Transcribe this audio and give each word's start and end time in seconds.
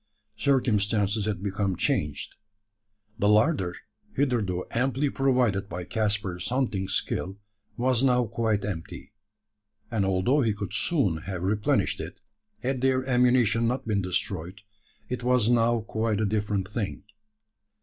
Circumstances 0.39 1.25
had 1.25 1.43
become 1.43 1.75
changed. 1.75 2.33
The 3.19 3.29
larder, 3.29 3.75
hitherto 4.15 4.65
amply 4.71 5.11
provided 5.11 5.69
by 5.69 5.83
Caspar's 5.83 6.47
hunting 6.49 6.87
skill, 6.87 7.37
was 7.77 8.01
now 8.01 8.25
quite 8.25 8.65
empty; 8.65 9.11
and 9.91 10.03
although 10.03 10.41
he 10.41 10.53
could 10.53 10.73
soon 10.73 11.17
have 11.29 11.43
replenished 11.43 11.99
it 11.99 12.19
had 12.63 12.81
their 12.81 13.07
ammunition 13.07 13.67
not 13.67 13.87
been 13.87 14.01
destroyed, 14.01 14.61
it 15.07 15.21
was 15.21 15.51
now 15.51 15.81
quite 15.81 16.19
a 16.19 16.25
different 16.25 16.67
thing. 16.67 17.03